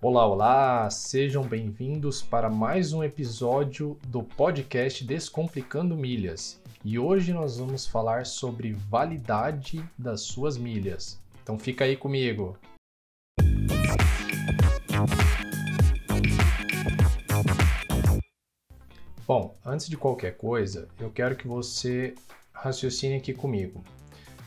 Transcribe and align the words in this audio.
Olá, 0.00 0.24
olá! 0.24 0.88
Sejam 0.90 1.42
bem-vindos 1.42 2.22
para 2.22 2.48
mais 2.48 2.92
um 2.92 3.02
episódio 3.02 3.98
do 4.06 4.22
podcast 4.22 5.04
Descomplicando 5.04 5.96
Milhas. 5.96 6.62
E 6.84 7.00
hoje 7.00 7.32
nós 7.32 7.58
vamos 7.58 7.84
falar 7.84 8.24
sobre 8.24 8.72
validade 8.72 9.84
das 9.98 10.20
suas 10.20 10.56
milhas. 10.56 11.20
Então 11.42 11.58
fica 11.58 11.84
aí 11.84 11.96
comigo. 11.96 12.56
Bom, 19.26 19.56
antes 19.66 19.88
de 19.88 19.96
qualquer 19.96 20.36
coisa, 20.36 20.86
eu 21.00 21.10
quero 21.10 21.34
que 21.34 21.48
você 21.48 22.14
raciocine 22.52 23.16
aqui 23.16 23.34
comigo. 23.34 23.82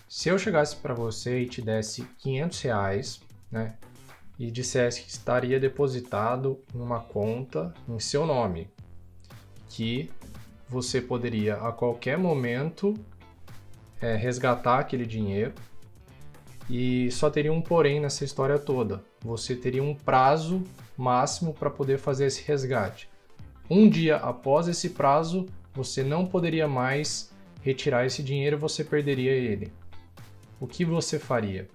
Se 0.07 0.29
eu 0.29 0.39
chegasse 0.39 0.77
para 0.77 0.93
você 0.93 1.41
e 1.41 1.45
te 1.45 1.61
desse 1.61 2.03
500 2.19 2.61
reais, 2.61 3.21
né, 3.51 3.75
e 4.37 4.49
dissesse 4.49 5.03
que 5.03 5.09
estaria 5.09 5.59
depositado 5.59 6.59
numa 6.73 6.99
conta 6.99 7.73
em 7.87 7.99
seu 7.99 8.25
nome, 8.25 8.67
que 9.69 10.09
você 10.67 11.01
poderia 11.01 11.55
a 11.55 11.71
qualquer 11.71 12.17
momento 12.17 12.93
é, 14.01 14.15
resgatar 14.15 14.79
aquele 14.79 15.05
dinheiro 15.05 15.53
e 16.69 17.11
só 17.11 17.29
teria 17.29 17.51
um 17.51 17.61
porém 17.61 17.99
nessa 17.99 18.23
história 18.23 18.57
toda. 18.57 19.03
Você 19.21 19.55
teria 19.55 19.83
um 19.83 19.93
prazo 19.93 20.63
máximo 20.97 21.53
para 21.53 21.69
poder 21.69 21.97
fazer 21.97 22.25
esse 22.25 22.41
resgate. 22.43 23.09
Um 23.69 23.89
dia 23.89 24.17
após 24.17 24.67
esse 24.67 24.89
prazo, 24.91 25.45
você 25.73 26.03
não 26.03 26.25
poderia 26.25 26.67
mais 26.67 27.31
retirar 27.61 28.05
esse 28.05 28.23
dinheiro, 28.23 28.57
você 28.57 28.83
perderia 28.83 29.31
ele. 29.31 29.71
O 30.59 30.67
que 30.67 30.83
você 30.85 31.19
faria? 31.19 31.67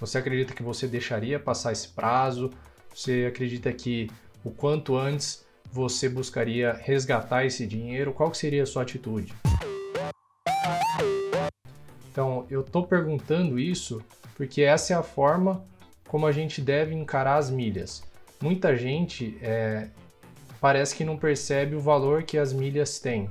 Você 0.00 0.18
acredita 0.18 0.52
que 0.52 0.62
você 0.62 0.86
deixaria 0.86 1.40
passar 1.40 1.72
esse 1.72 1.88
prazo? 1.88 2.50
Você 2.94 3.26
acredita 3.26 3.72
que 3.72 4.10
o 4.44 4.50
quanto 4.50 4.94
antes 4.96 5.44
você 5.72 6.08
buscaria 6.08 6.72
resgatar 6.72 7.46
esse 7.46 7.66
dinheiro? 7.66 8.12
Qual 8.12 8.32
seria 8.34 8.62
a 8.62 8.66
sua 8.66 8.82
atitude? 8.82 9.32
Então, 12.10 12.46
eu 12.50 12.60
estou 12.60 12.86
perguntando 12.86 13.58
isso 13.58 14.02
porque 14.34 14.62
essa 14.62 14.92
é 14.92 14.96
a 14.96 15.02
forma 15.02 15.64
como 16.06 16.26
a 16.26 16.32
gente 16.32 16.60
deve 16.60 16.94
encarar 16.94 17.36
as 17.36 17.50
milhas. 17.50 18.02
Muita 18.40 18.76
gente 18.76 19.38
é, 19.40 19.88
parece 20.60 20.94
que 20.94 21.04
não 21.04 21.16
percebe 21.16 21.74
o 21.74 21.80
valor 21.80 22.22
que 22.22 22.36
as 22.36 22.52
milhas 22.52 22.98
têm. 22.98 23.30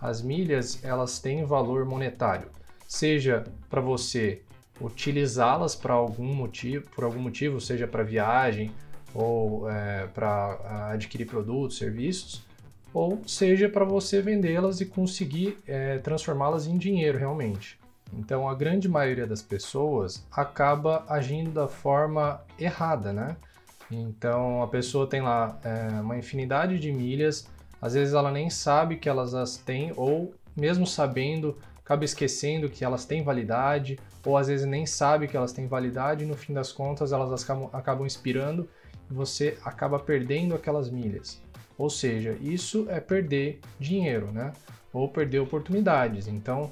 As 0.00 0.22
milhas, 0.22 0.82
elas 0.84 1.18
têm 1.18 1.44
valor 1.44 1.84
monetário, 1.84 2.48
seja 2.86 3.44
para 3.68 3.80
você 3.80 4.42
utilizá-las 4.80 5.74
para 5.74 5.94
algum 5.94 6.34
motivo, 6.34 6.88
por 6.94 7.04
algum 7.04 7.20
motivo, 7.20 7.60
seja 7.60 7.86
para 7.86 8.02
viagem 8.02 8.72
ou 9.14 9.70
é, 9.70 10.06
para 10.08 10.90
adquirir 10.92 11.26
produtos, 11.26 11.78
serviços, 11.78 12.44
ou 12.92 13.22
seja 13.26 13.68
para 13.68 13.84
você 13.84 14.20
vendê-las 14.20 14.80
e 14.80 14.86
conseguir 14.86 15.58
é, 15.66 15.98
transformá-las 15.98 16.66
em 16.66 16.76
dinheiro 16.76 17.18
realmente. 17.18 17.78
Então, 18.12 18.48
a 18.48 18.54
grande 18.54 18.88
maioria 18.88 19.26
das 19.26 19.42
pessoas 19.42 20.24
acaba 20.30 21.04
agindo 21.08 21.50
da 21.50 21.66
forma 21.66 22.40
errada, 22.58 23.12
né? 23.12 23.36
Então 23.90 24.62
a 24.62 24.66
pessoa 24.66 25.06
tem 25.06 25.20
lá 25.20 25.58
é, 25.62 26.00
uma 26.00 26.16
infinidade 26.16 26.78
de 26.78 26.92
milhas, 26.92 27.46
às 27.80 27.94
vezes 27.94 28.14
ela 28.14 28.30
nem 28.30 28.48
sabe 28.48 28.96
que 28.96 29.08
elas 29.08 29.34
as 29.34 29.56
têm, 29.56 29.92
ou 29.96 30.34
mesmo 30.56 30.86
sabendo, 30.86 31.58
acaba 31.84 32.04
esquecendo 32.04 32.70
que 32.70 32.82
elas 32.82 33.04
têm 33.04 33.22
validade, 33.22 33.98
ou 34.24 34.38
às 34.38 34.48
vezes 34.48 34.66
nem 34.66 34.86
sabe 34.86 35.28
que 35.28 35.36
elas 35.36 35.52
têm 35.52 35.68
validade 35.68 36.24
e 36.24 36.26
no 36.26 36.34
fim 36.34 36.54
das 36.54 36.72
contas 36.72 37.12
elas 37.12 37.42
acabam, 37.42 37.68
acabam 37.72 38.06
expirando 38.06 38.66
e 39.10 39.12
você 39.12 39.58
acaba 39.62 39.98
perdendo 39.98 40.54
aquelas 40.54 40.90
milhas. 40.90 41.42
Ou 41.76 41.90
seja, 41.90 42.38
isso 42.40 42.86
é 42.88 43.00
perder 43.00 43.60
dinheiro, 43.78 44.32
né? 44.32 44.52
Ou 44.92 45.08
perder 45.08 45.40
oportunidades. 45.40 46.26
Então, 46.26 46.70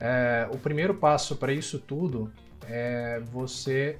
é, 0.00 0.48
o 0.50 0.56
primeiro 0.56 0.94
passo 0.94 1.36
para 1.36 1.52
isso 1.52 1.78
tudo 1.78 2.32
é 2.68 3.20
você 3.30 3.98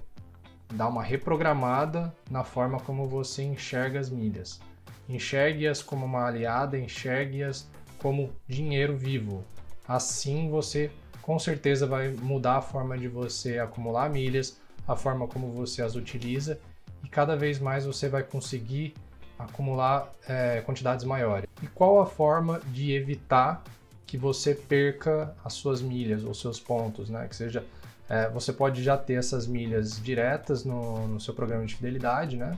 dar 0.73 0.89
uma 0.89 1.03
reprogramada 1.03 2.15
na 2.31 2.45
forma 2.45 2.81
como 2.81 3.07
você 3.07 3.43
enxerga 3.43 4.01
as 4.01 4.09
milhas. 4.09 4.61
Enxergue-as 5.09 5.83
como 5.83 6.07
uma 6.07 6.27
aliada, 6.27 6.79
enxergue-as 6.79 7.69
como 7.99 8.33
dinheiro 8.49 8.97
vivo. 8.97 9.45
Assim 9.87 10.49
você 10.51 10.91
com 11.23 11.39
certeza 11.39 11.87
vai 11.87 12.09
mudar 12.09 12.59
a 12.59 12.63
forma 12.63 12.97
de 12.97 13.09
você 13.09 13.59
acumular 13.59 14.09
milhas, 14.09 14.61
a 14.87 14.95
forma 14.95 15.27
como 15.27 15.51
você 15.51 15.83
as 15.83 15.97
utiliza 15.97 16.59
e 17.03 17.09
cada 17.09 17.37
vez 17.37 17.59
mais 17.59 17.85
você 17.85 18.09
vai 18.09 18.23
conseguir 18.23 18.95
acumular 19.39 20.11
é, 20.29 20.61
quantidades 20.63 21.05
maiores. 21.05 21.49
E 21.63 21.67
qual 21.67 22.01
a 22.01 22.07
forma 22.07 22.61
de 22.73 22.93
evitar 22.93 23.63
que 24.07 24.17
você 24.17 24.55
perca 24.55 25.35
as 25.45 25.53
suas 25.55 25.83
milhas 25.83 26.25
ou 26.25 26.33
seus 26.33 26.61
pontos, 26.61 27.11
né? 27.11 27.27
Que 27.29 27.35
seja 27.35 27.65
é, 28.09 28.29
você 28.31 28.53
pode 28.53 28.83
já 28.83 28.97
ter 28.97 29.15
essas 29.15 29.47
milhas 29.47 30.01
diretas 30.01 30.65
no, 30.65 31.09
no 31.09 31.21
seu 31.21 31.35
programa 31.35 31.67
de 31.67 31.75
fidelidade, 31.75 32.37
né? 32.37 32.57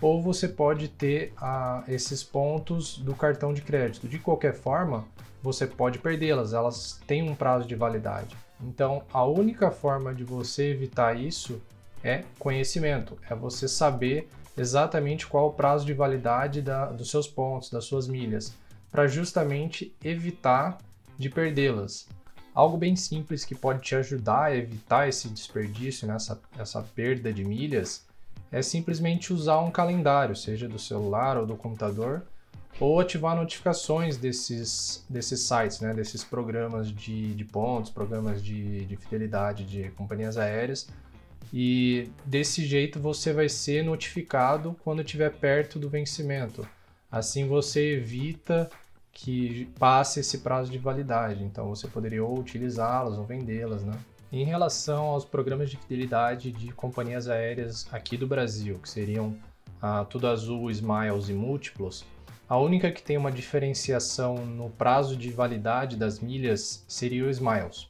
Ou 0.00 0.22
você 0.22 0.48
pode 0.48 0.88
ter 0.88 1.32
a, 1.36 1.82
esses 1.88 2.22
pontos 2.22 2.98
do 2.98 3.14
cartão 3.14 3.52
de 3.52 3.62
crédito. 3.62 4.08
De 4.08 4.18
qualquer 4.18 4.54
forma, 4.54 5.06
você 5.42 5.66
pode 5.66 5.98
perdê-las, 5.98 6.52
elas 6.52 7.00
têm 7.06 7.22
um 7.22 7.34
prazo 7.34 7.66
de 7.66 7.74
validade. 7.74 8.36
Então, 8.60 9.02
a 9.12 9.24
única 9.24 9.70
forma 9.70 10.14
de 10.14 10.24
você 10.24 10.70
evitar 10.70 11.18
isso 11.18 11.60
é 12.02 12.24
conhecimento, 12.38 13.18
é 13.28 13.34
você 13.34 13.68
saber 13.68 14.28
exatamente 14.56 15.26
qual 15.26 15.48
o 15.48 15.52
prazo 15.52 15.86
de 15.86 15.92
validade 15.92 16.60
da, 16.60 16.86
dos 16.86 17.10
seus 17.10 17.28
pontos, 17.28 17.70
das 17.70 17.84
suas 17.84 18.08
milhas, 18.08 18.54
para 18.90 19.06
justamente 19.06 19.94
evitar 20.02 20.78
de 21.16 21.28
perdê-las. 21.28 22.08
Algo 22.54 22.76
bem 22.76 22.96
simples 22.96 23.44
que 23.44 23.54
pode 23.54 23.82
te 23.82 23.94
ajudar 23.94 24.44
a 24.44 24.56
evitar 24.56 25.08
esse 25.08 25.28
desperdício, 25.28 26.08
né, 26.08 26.16
essa, 26.16 26.40
essa 26.58 26.82
perda 26.82 27.32
de 27.32 27.44
milhas, 27.44 28.07
é 28.50 28.62
simplesmente 28.62 29.32
usar 29.32 29.60
um 29.60 29.70
calendário, 29.70 30.34
seja 30.34 30.68
do 30.68 30.78
celular 30.78 31.36
ou 31.36 31.46
do 31.46 31.56
computador, 31.56 32.22
ou 32.80 33.00
ativar 33.00 33.36
notificações 33.36 34.16
desses, 34.16 35.04
desses 35.08 35.40
sites, 35.40 35.80
né, 35.80 35.92
desses 35.92 36.22
programas 36.22 36.92
de, 36.92 37.34
de 37.34 37.44
pontos, 37.44 37.90
programas 37.90 38.42
de, 38.42 38.84
de 38.86 38.96
fidelidade 38.96 39.64
de 39.64 39.90
companhias 39.90 40.36
aéreas. 40.36 40.88
E 41.52 42.10
desse 42.24 42.64
jeito 42.64 43.00
você 43.00 43.32
vai 43.32 43.48
ser 43.48 43.82
notificado 43.82 44.76
quando 44.84 45.02
estiver 45.02 45.32
perto 45.32 45.78
do 45.78 45.88
vencimento. 45.88 46.66
Assim 47.10 47.48
você 47.48 47.94
evita 47.94 48.70
que 49.12 49.68
passe 49.78 50.20
esse 50.20 50.38
prazo 50.38 50.70
de 50.70 50.78
validade. 50.78 51.42
Então 51.42 51.68
você 51.68 51.88
poderia 51.88 52.24
ou 52.24 52.38
utilizá-las 52.38 53.18
ou 53.18 53.24
vendê-las, 53.24 53.82
né? 53.82 53.98
Em 54.30 54.44
relação 54.44 55.06
aos 55.06 55.24
programas 55.24 55.70
de 55.70 55.78
fidelidade 55.78 56.52
de 56.52 56.70
companhias 56.72 57.28
aéreas 57.28 57.88
aqui 57.90 58.14
do 58.14 58.26
Brasil, 58.26 58.78
que 58.78 58.88
seriam 58.88 59.34
a 59.80 60.04
Tudo 60.04 60.26
Azul, 60.26 60.70
Smiles 60.70 61.30
e 61.30 61.32
Múltiplos, 61.32 62.04
a 62.46 62.58
única 62.58 62.90
que 62.90 63.02
tem 63.02 63.16
uma 63.16 63.32
diferenciação 63.32 64.44
no 64.44 64.68
prazo 64.68 65.16
de 65.16 65.30
validade 65.30 65.96
das 65.96 66.20
milhas 66.20 66.84
seria 66.86 67.24
o 67.24 67.30
Smiles. 67.30 67.88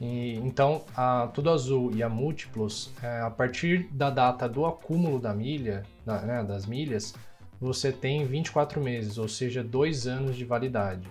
E, 0.00 0.34
então, 0.36 0.84
a 0.96 1.28
Tudo 1.34 1.50
Azul 1.50 1.90
e 1.92 2.04
a 2.04 2.08
Múltiplos, 2.08 2.92
é, 3.02 3.20
a 3.20 3.30
partir 3.30 3.88
da 3.90 4.10
data 4.10 4.48
do 4.48 4.64
acúmulo 4.64 5.18
da 5.18 5.34
milha, 5.34 5.82
da, 6.06 6.20
né, 6.20 6.44
das 6.44 6.66
milhas, 6.66 7.14
você 7.60 7.90
tem 7.90 8.24
24 8.24 8.80
meses, 8.80 9.18
ou 9.18 9.26
seja, 9.26 9.64
dois 9.64 10.06
anos 10.06 10.36
de 10.36 10.44
validade. 10.44 11.08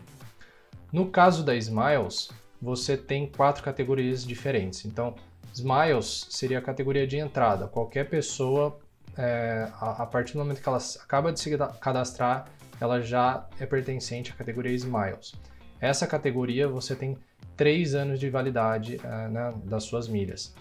No 0.89 1.07
caso 1.09 1.43
da 1.43 1.53
Smiles, 1.53 2.29
você 2.61 2.97
tem 2.97 3.27
quatro 3.27 3.63
categorias 3.63 4.25
diferentes. 4.25 4.85
Então, 4.85 5.15
Smiles 5.53 6.27
seria 6.29 6.59
a 6.59 6.61
categoria 6.61 7.07
de 7.07 7.17
entrada. 7.17 7.67
Qualquer 7.67 8.09
pessoa, 8.09 8.79
é, 9.17 9.67
a, 9.79 10.03
a, 10.03 10.05
partir 10.05 10.33
do 10.33 10.39
momento 10.39 10.61
que 10.61 10.69
ela 10.69 10.79
acaba 11.01 11.31
de 11.31 11.39
se 11.39 11.57
cadastrar, 11.79 12.47
ela 12.79 13.01
já 13.01 13.47
é 13.59 13.65
pertencente 13.65 14.31
à 14.31 14.35
categoria 14.35 14.73
Smiles. 14.73 15.33
Essa 15.79 16.05
categoria 16.05 16.67
você 16.67 16.95
tem 16.95 17.17
três 17.55 17.95
anos 17.95 18.19
de 18.19 18.29
validade 18.29 18.99
é, 19.03 19.27
né, 19.27 19.53
das 19.63 19.83
suas 19.83 20.07
milhas. 20.07 20.53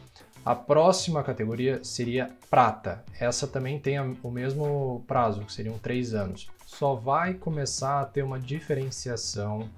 A 0.44 0.54
próxima 0.54 1.24
categoria 1.24 1.82
seria 1.82 2.30
prata. 2.48 3.04
Essa 3.18 3.48
também 3.48 3.80
tem 3.80 3.98
o 3.98 4.30
mesmo 4.30 5.04
prazo, 5.06 5.40
que 5.40 5.52
seriam 5.52 5.76
três 5.76 6.14
anos. 6.14 6.46
Só 6.64 6.94
vai 6.94 7.34
começar 7.34 8.00
a 8.00 8.04
ter 8.04 8.22
uma 8.22 8.38
diferenciação 8.38 9.68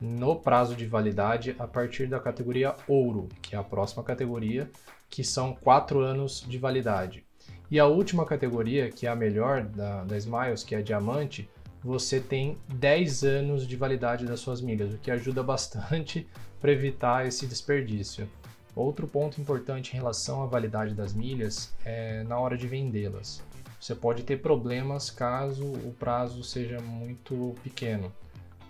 no 0.00 0.36
prazo 0.36 0.74
de 0.74 0.86
validade 0.86 1.56
a 1.58 1.66
partir 1.66 2.06
da 2.06 2.20
categoria 2.20 2.74
ouro, 2.86 3.28
que 3.40 3.54
é 3.54 3.58
a 3.58 3.64
próxima 3.64 4.02
categoria, 4.02 4.70
que 5.08 5.24
são 5.24 5.54
quatro 5.54 6.00
anos 6.00 6.44
de 6.46 6.58
validade. 6.58 7.24
E 7.70 7.80
a 7.80 7.86
última 7.86 8.24
categoria, 8.24 8.90
que 8.90 9.06
é 9.06 9.10
a 9.10 9.16
melhor 9.16 9.64
da, 9.64 10.04
da 10.04 10.16
Smiles, 10.16 10.62
que 10.62 10.74
é 10.74 10.78
a 10.78 10.82
diamante, 10.82 11.48
você 11.82 12.20
tem 12.20 12.58
10 12.68 13.24
anos 13.24 13.66
de 13.66 13.76
validade 13.76 14.26
das 14.26 14.40
suas 14.40 14.60
milhas, 14.60 14.92
o 14.92 14.98
que 14.98 15.10
ajuda 15.10 15.42
bastante 15.42 16.26
para 16.60 16.72
evitar 16.72 17.26
esse 17.26 17.46
desperdício. 17.46 18.28
Outro 18.74 19.06
ponto 19.06 19.40
importante 19.40 19.92
em 19.92 19.96
relação 19.96 20.42
à 20.42 20.46
validade 20.46 20.94
das 20.94 21.14
milhas 21.14 21.72
é 21.84 22.22
na 22.24 22.38
hora 22.38 22.58
de 22.58 22.68
vendê-las. 22.68 23.42
você 23.80 23.94
pode 23.94 24.22
ter 24.22 24.42
problemas 24.42 25.10
caso 25.10 25.64
o 25.64 25.94
prazo 25.98 26.42
seja 26.44 26.78
muito 26.80 27.54
pequeno. 27.62 28.12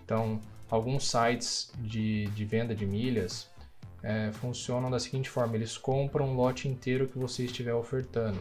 Então, 0.07 0.41
alguns 0.71 1.11
sites 1.11 1.73
de, 1.81 2.27
de 2.27 2.45
venda 2.45 2.77
de 2.77 2.87
milhas 2.87 3.51
é, 4.05 4.31
funcionam 4.35 4.89
da 4.89 5.01
seguinte 5.01 5.29
forma: 5.29 5.57
eles 5.57 5.77
compram 5.77 6.29
um 6.29 6.37
lote 6.37 6.69
inteiro 6.69 7.09
que 7.09 7.19
você 7.19 7.45
estiver 7.45 7.75
ofertando. 7.75 8.39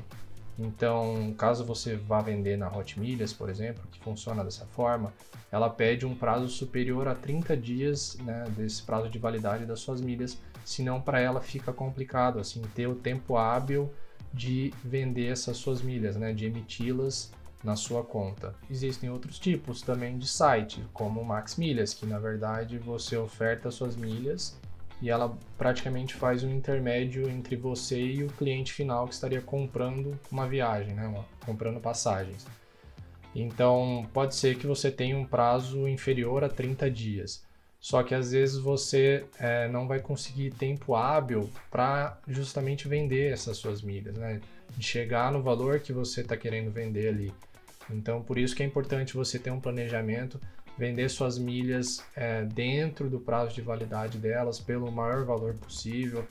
Então, 0.57 1.33
caso 1.37 1.65
você 1.65 1.95
vá 1.97 2.21
vender 2.21 2.55
na 2.55 2.69
Hot 2.69 2.97
Milhas, 2.97 3.33
por 3.33 3.49
exemplo, 3.49 3.83
que 3.91 3.99
funciona 3.99 4.43
dessa 4.43 4.65
forma, 4.67 5.11
ela 5.51 5.69
pede 5.69 6.05
um 6.05 6.15
prazo 6.15 6.47
superior 6.47 7.07
a 7.09 7.15
30 7.15 7.57
dias 7.57 8.15
né, 8.21 8.45
desse 8.55 8.81
prazo 8.83 9.09
de 9.09 9.19
validade 9.19 9.65
das 9.65 9.81
suas 9.81 9.99
milhas, 9.99 10.37
senão 10.63 11.01
para 11.01 11.19
ela 11.19 11.41
fica 11.41 11.73
complicado 11.73 12.39
assim 12.39 12.61
ter 12.73 12.87
o 12.87 12.95
tempo 12.95 13.35
hábil 13.35 13.91
de 14.33 14.73
vender 14.81 15.27
essas 15.27 15.57
suas 15.57 15.81
milhas, 15.81 16.15
né, 16.15 16.31
de 16.31 16.45
emiti-las 16.45 17.31
na 17.65 17.75
sua 17.75 18.03
conta. 18.03 18.55
Existem 18.69 19.09
outros 19.09 19.39
tipos 19.39 19.81
também 19.81 20.17
de 20.17 20.27
site, 20.27 20.83
como 20.93 21.19
o 21.19 21.25
Max 21.25 21.55
Milhas, 21.57 21.93
que 21.93 22.05
na 22.05 22.19
verdade 22.19 22.77
você 22.77 23.17
oferta 23.17 23.71
suas 23.71 23.95
milhas 23.95 24.57
e 25.01 25.09
ela 25.09 25.37
praticamente 25.57 26.13
faz 26.13 26.43
um 26.43 26.51
intermédio 26.51 27.29
entre 27.29 27.55
você 27.55 27.99
e 27.99 28.23
o 28.23 28.27
cliente 28.29 28.71
final 28.71 29.07
que 29.07 29.13
estaria 29.13 29.41
comprando 29.41 30.17
uma 30.31 30.47
viagem, 30.47 30.93
né, 30.93 31.25
comprando 31.45 31.79
passagens. 31.81 32.45
Então, 33.35 34.07
pode 34.13 34.33
ser 34.33 34.57
que 34.57 34.65
você 34.65 34.89
tenha 34.89 35.17
um 35.17 35.25
prazo 35.25 35.87
inferior 35.89 36.43
a 36.43 36.49
30 36.49 36.89
dias. 36.89 37.43
Só 37.85 38.01
que 38.01 38.15
às 38.15 38.31
vezes 38.31 38.57
você 38.57 39.25
é, 39.37 39.67
não 39.67 39.87
vai 39.87 39.99
conseguir 39.99 40.51
tempo 40.51 40.95
hábil 40.95 41.51
para 41.69 42.17
justamente 42.27 42.87
vender 42.87 43.31
essas 43.31 43.57
suas 43.57 43.81
milhas, 43.81 44.17
né? 44.17 44.41
De 44.75 44.83
chegar 44.83 45.31
no 45.31 45.43
valor 45.43 45.79
que 45.79 45.93
você 45.93 46.21
está 46.21 46.35
querendo 46.35 46.71
vender 46.71 47.09
ali. 47.09 47.33
Então, 47.89 48.21
por 48.21 48.37
isso 48.37 48.55
que 48.55 48.63
é 48.63 48.65
importante 48.65 49.13
você 49.13 49.37
ter 49.37 49.51
um 49.51 49.59
planejamento, 49.59 50.39
vender 50.77 51.09
suas 51.09 51.37
milhas 51.37 52.03
é, 52.15 52.43
dentro 52.43 53.09
do 53.09 53.19
prazo 53.19 53.53
de 53.53 53.61
validade 53.61 54.17
delas, 54.17 54.59
pelo 54.59 54.91
maior 54.91 55.25
valor 55.25 55.53
possível, 55.55 56.27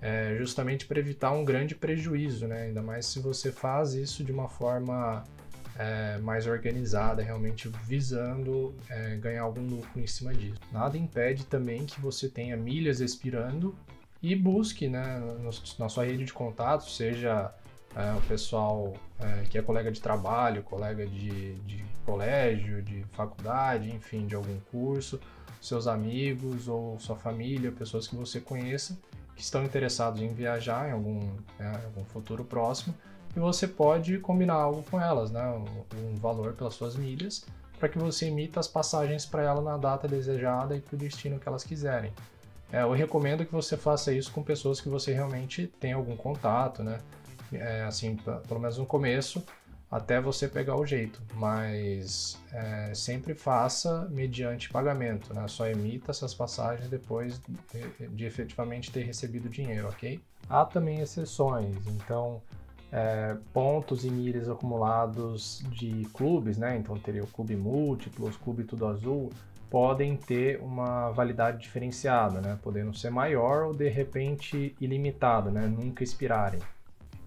é, 0.00 0.36
justamente 0.38 0.86
para 0.86 1.00
evitar 1.00 1.32
um 1.32 1.44
grande 1.44 1.74
prejuízo, 1.74 2.46
né? 2.46 2.62
Ainda 2.62 2.82
mais 2.82 3.06
se 3.06 3.18
você 3.18 3.50
faz 3.50 3.94
isso 3.94 4.22
de 4.22 4.30
uma 4.30 4.48
forma 4.48 5.24
é, 5.76 6.18
mais 6.18 6.46
organizada, 6.46 7.22
realmente 7.22 7.68
visando 7.84 8.74
é, 8.88 9.16
ganhar 9.16 9.42
algum 9.42 9.62
lucro 9.62 10.00
em 10.00 10.06
cima 10.06 10.32
disso. 10.34 10.60
Nada 10.72 10.96
impede 10.96 11.46
também 11.46 11.84
que 11.86 12.00
você 12.00 12.28
tenha 12.28 12.56
milhas 12.56 13.00
expirando 13.00 13.74
e 14.22 14.34
busque 14.34 14.88
né, 14.88 15.18
no, 15.18 15.50
na 15.78 15.88
sua 15.88 16.04
rede 16.04 16.24
de 16.24 16.32
contatos, 16.32 16.96
seja 16.96 17.52
é, 17.96 18.12
o 18.12 18.20
pessoal 18.22 18.94
é, 19.18 19.44
que 19.48 19.58
é 19.58 19.62
colega 19.62 19.90
de 19.90 20.00
trabalho, 20.00 20.62
colega 20.62 21.06
de, 21.06 21.54
de 21.60 21.84
colégio, 22.04 22.82
de 22.82 23.04
faculdade, 23.12 23.90
enfim, 23.90 24.26
de 24.26 24.34
algum 24.34 24.58
curso, 24.70 25.20
seus 25.60 25.86
amigos 25.86 26.68
ou 26.68 26.98
sua 26.98 27.16
família, 27.16 27.72
pessoas 27.72 28.06
que 28.06 28.14
você 28.14 28.40
conheça 28.40 28.96
que 29.38 29.42
estão 29.42 29.64
interessados 29.64 30.20
em 30.20 30.34
viajar 30.34 30.88
em 30.88 30.92
algum, 30.92 31.20
né, 31.58 31.80
algum 31.84 32.04
futuro 32.04 32.44
próximo 32.44 32.92
e 33.36 33.38
você 33.38 33.68
pode 33.68 34.18
combinar 34.18 34.54
algo 34.54 34.82
com 34.90 35.00
elas, 35.00 35.30
né? 35.30 35.46
um, 35.48 36.10
um 36.10 36.16
valor 36.16 36.54
pelas 36.54 36.74
suas 36.74 36.96
milhas, 36.96 37.44
para 37.78 37.88
que 37.88 37.96
você 37.96 38.26
emita 38.26 38.58
as 38.58 38.66
passagens 38.66 39.24
para 39.24 39.42
ela 39.42 39.62
na 39.62 39.76
data 39.76 40.08
desejada 40.08 40.76
e 40.76 40.80
para 40.80 40.96
o 40.96 40.98
destino 40.98 41.38
que 41.38 41.48
elas 41.48 41.62
quiserem. 41.62 42.12
É, 42.72 42.82
eu 42.82 42.92
recomendo 42.92 43.46
que 43.46 43.52
você 43.52 43.76
faça 43.76 44.12
isso 44.12 44.32
com 44.32 44.42
pessoas 44.42 44.80
que 44.80 44.88
você 44.88 45.12
realmente 45.12 45.68
tem 45.78 45.92
algum 45.92 46.16
contato, 46.16 46.82
né? 46.82 46.98
É, 47.52 47.84
assim, 47.84 48.16
pelo 48.46 48.60
menos 48.60 48.78
no 48.78 48.86
começo, 48.86 49.42
até 49.90 50.20
você 50.20 50.46
pegar 50.46 50.76
o 50.76 50.84
jeito, 50.84 51.20
mas 51.34 52.38
é, 52.52 52.92
sempre 52.94 53.34
faça 53.34 54.06
mediante 54.10 54.68
pagamento, 54.68 55.32
né? 55.32 55.48
Só 55.48 55.66
emita 55.66 56.10
essas 56.10 56.34
passagens 56.34 56.88
depois 56.90 57.40
de, 57.40 58.08
de 58.08 58.24
efetivamente 58.26 58.90
ter 58.90 59.02
recebido 59.02 59.48
dinheiro, 59.48 59.88
ok? 59.88 60.20
Há 60.48 60.64
também 60.64 61.00
exceções, 61.00 61.86
então 61.86 62.42
é, 62.92 63.36
pontos 63.52 64.04
e 64.04 64.10
milhas 64.10 64.48
acumulados 64.48 65.62
de 65.70 66.06
clubes, 66.12 66.58
né? 66.58 66.76
Então 66.76 66.98
teria 66.98 67.24
o 67.24 67.26
clube 67.26 67.56
múltiplo, 67.56 68.28
os 68.28 68.36
clube 68.36 68.64
tudo 68.64 68.86
azul, 68.86 69.30
podem 69.70 70.16
ter 70.16 70.60
uma 70.60 71.10
validade 71.10 71.62
diferenciada, 71.62 72.40
né? 72.40 72.58
Podendo 72.62 72.94
ser 72.94 73.10
maior 73.10 73.66
ou 73.66 73.74
de 73.74 73.88
repente 73.88 74.74
ilimitada, 74.80 75.50
né? 75.50 75.66
Nunca 75.66 76.04
expirarem. 76.04 76.60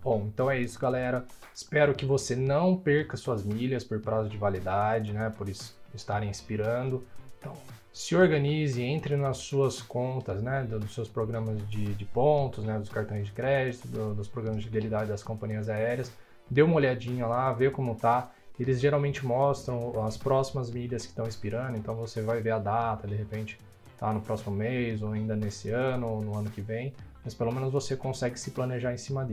Bom, 0.03 0.29
então 0.33 0.49
é 0.49 0.59
isso, 0.59 0.79
galera. 0.79 1.25
Espero 1.53 1.93
que 1.93 2.05
você 2.05 2.35
não 2.35 2.75
perca 2.75 3.15
suas 3.15 3.43
milhas 3.43 3.83
por 3.83 3.99
prazo 3.99 4.29
de 4.29 4.37
validade, 4.37 5.13
né? 5.13 5.31
Por 5.37 5.47
estarem 5.93 6.29
expirando. 6.29 7.03
Então, 7.37 7.53
se 7.93 8.15
organize, 8.15 8.81
entre 8.81 9.15
nas 9.15 9.37
suas 9.37 9.81
contas, 9.81 10.41
né, 10.41 10.63
dos 10.63 10.93
seus 10.93 11.09
programas 11.09 11.57
de, 11.69 11.93
de 11.93 12.05
pontos, 12.05 12.63
né, 12.63 12.79
dos 12.79 12.89
cartões 12.89 13.25
de 13.25 13.31
crédito, 13.33 13.87
do, 13.87 14.13
dos 14.15 14.27
programas 14.27 14.61
de 14.61 14.67
fidelidade 14.67 15.09
das 15.09 15.21
companhias 15.21 15.67
aéreas, 15.67 16.11
dê 16.49 16.61
uma 16.61 16.75
olhadinha 16.75 17.27
lá, 17.27 17.51
vê 17.51 17.69
como 17.69 17.95
tá. 17.95 18.31
Eles 18.59 18.79
geralmente 18.79 19.25
mostram 19.25 20.05
as 20.05 20.17
próximas 20.17 20.71
milhas 20.71 21.03
que 21.03 21.09
estão 21.09 21.27
expirando, 21.27 21.77
então 21.77 21.95
você 21.95 22.21
vai 22.21 22.41
ver 22.41 22.51
a 22.51 22.59
data, 22.59 23.07
de 23.07 23.15
repente 23.15 23.57
tá 24.01 24.11
no 24.11 24.19
próximo 24.19 24.55
mês, 24.55 25.03
ou 25.03 25.11
ainda 25.11 25.35
nesse 25.35 25.69
ano, 25.69 26.07
ou 26.07 26.21
no 26.23 26.35
ano 26.35 26.49
que 26.49 26.59
vem, 26.59 26.91
mas 27.23 27.35
pelo 27.35 27.53
menos 27.53 27.71
você 27.71 27.95
consegue 27.95 28.37
se 28.39 28.49
planejar 28.49 28.91
em 28.91 28.97
cima 28.97 29.27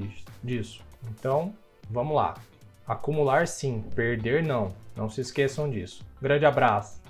disso. 0.44 0.82
Então, 1.10 1.54
vamos 1.88 2.14
lá. 2.14 2.34
Acumular 2.86 3.48
sim, 3.48 3.82
perder 3.94 4.42
não. 4.44 4.74
Não 4.94 5.08
se 5.08 5.22
esqueçam 5.22 5.70
disso. 5.70 6.04
Grande 6.20 6.44
abraço! 6.44 7.00